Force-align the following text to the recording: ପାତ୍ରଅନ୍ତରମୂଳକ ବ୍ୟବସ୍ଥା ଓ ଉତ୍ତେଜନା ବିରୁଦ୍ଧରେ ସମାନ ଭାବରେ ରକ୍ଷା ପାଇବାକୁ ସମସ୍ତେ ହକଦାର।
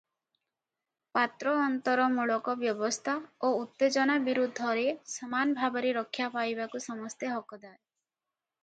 ପାତ୍ରଅନ୍ତରମୂଳକ 1.17 2.55
ବ୍ୟବସ୍ଥା 2.63 3.15
ଓ 3.49 3.53
ଉତ୍ତେଜନା 3.59 4.17
ବିରୁଦ୍ଧରେ 4.31 4.87
ସମାନ 5.19 5.57
ଭାବରେ 5.63 5.95
ରକ୍ଷା 6.01 6.33
ପାଇବାକୁ 6.39 6.85
ସମସ୍ତେ 6.91 7.33
ହକଦାର। 7.37 7.71